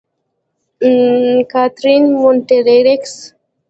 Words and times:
کاترین: 1.51 2.03
مونټریکس. 2.21 3.15